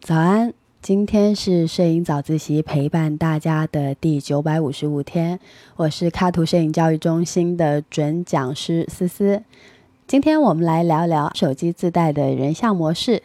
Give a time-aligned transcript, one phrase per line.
[0.00, 5.38] 早安，今天是摄影早自习陪伴大家的第九百五十五天，
[5.76, 9.42] 我是卡图摄影教育中心的准讲师思思。
[10.06, 13.22] 今天我们来聊聊手机自带的人像模式。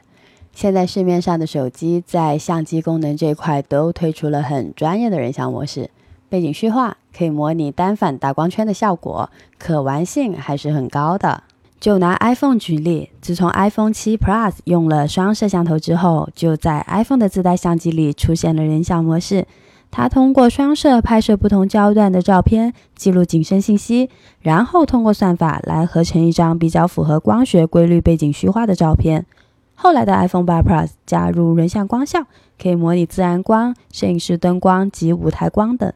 [0.52, 5.90] 现在市面上的手机在相机功能这一块都推出了很专业的人像模式，
[6.28, 11.44] 背景虚化可以模拟单反大光圈的效果，可玩性还是很高的。
[11.84, 19.46] 就拿 iPhone 举例，自从 iPhone 7 Plus 用了双摄像头之后，就在 iPhone 的自带相机里出现了人像模式。
[19.92, 24.10] 它通过双摄拍摄不同焦段的照片，记录景深信息，
[24.40, 29.26] 然后通过算法来合成一张比较符合光学规律、背景虚化的照片。
[29.76, 35.92] 后来的 iPhone 8 Plus 加入人像光效，可以模拟自然光、摄影师灯光及舞台光等。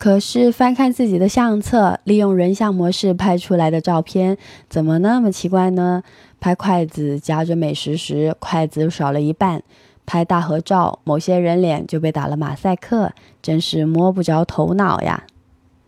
[0.00, 6.02] 可是翻看自己的相册，利用人像模式拍出来的照片，怎么那么奇怪呢？
[6.40, 9.60] 拍筷子夹着美食时，筷子少了一半；
[10.06, 15.24] 拍大合照，某些人脸就被打了马赛克，真是摸不着头脑呀。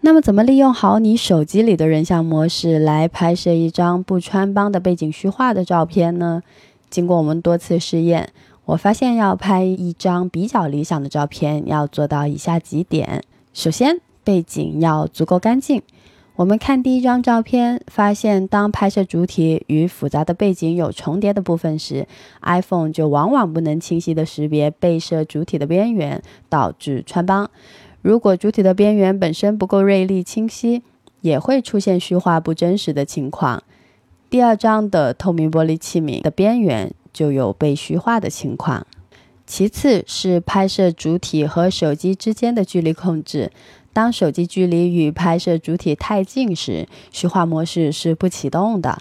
[0.03, 6.43] 那么，怎么利用好你手机里的人像模式来拍摄一张不穿帮的背景虚化的照片呢？
[6.91, 8.29] 经过我们多次试验，
[8.67, 13.23] 我发现要拍一张比较理想的照片，要做到以下几点。
[13.55, 15.83] 首先，背景要足够干净。
[16.37, 22.09] 我们看第一张照片，发现当拍摄主体与复杂的背景有重叠的部分时
[22.41, 27.51] ，iPhone 就往往不能清晰地识别被摄主体的边缘，导致穿帮。
[28.01, 30.83] 如果主体的边缘本身不够锐利清晰，
[31.21, 33.63] 也会出现虚化不真实的情况。
[34.31, 38.87] 第二张的透明玻璃器皿的边缘就有被虚化的情况。
[39.53, 43.53] 其次是拍摄主体和手机之间的距离控制。
[43.93, 48.97] 当手机距离与拍摄主体太近时，虚化模式是不启动的。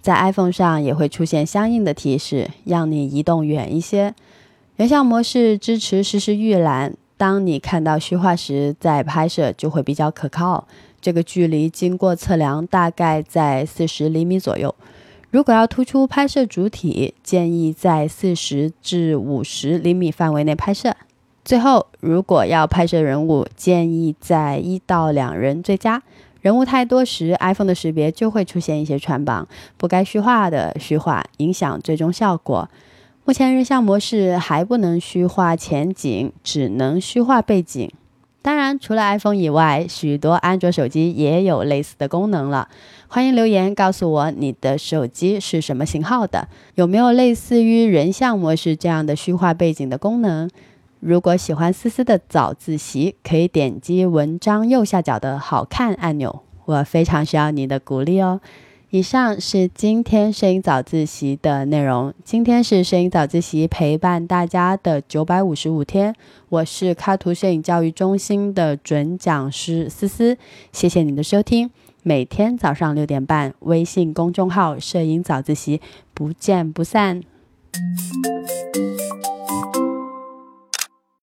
[0.00, 4.12] 在 iPhone 上也会出现相应的提示，让你移动远一些。
[4.74, 10.66] 人像模式支持实时预览，当你看到虚化时再拍摄就会比较可靠。
[11.00, 14.74] 这个距离经过测量，大概在四十厘米左右。
[15.32, 20.94] 如果要突出拍摄主体，建议在四十至五十厘米范围内拍摄。
[21.42, 26.02] 最后，如果要拍摄人物，建议在一到两人最佳。
[26.42, 29.48] 人物太多时，iPhone 的识别就会出现一些穿帮，
[29.78, 32.68] 不该虚化的虚化，影响最终效果。
[33.24, 37.90] 目前人像模式还不能虚化前景，只能虚化背景。
[38.42, 42.68] 当然，除了 iPhone 以外，许多安卓手机也有类似的功能了。
[43.06, 50.50] 欢迎留言告诉我你的手机是什么型号的，有没有类似于人像模式这样的虚化背景的功能？
[50.98, 58.40] 如果喜欢思思的早自习，可以点击文章右下角的好看按钮，我非常需要你的鼓励哦。
[58.92, 62.12] 以上是今天摄影早自习的内容。
[62.24, 66.14] 今天是摄影早自习陪伴大家的九百五十五天，
[66.50, 70.36] 我是卡图摄影教育中心的准讲师思思。
[70.72, 71.70] 谢谢你的收听，
[72.02, 75.80] 每天早上六点半，微信公众号“摄影早自习”，
[76.12, 77.22] 不见不散。